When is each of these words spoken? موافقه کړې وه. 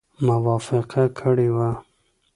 موافقه 0.27 1.03
کړې 1.19 1.47
وه. 1.55 1.69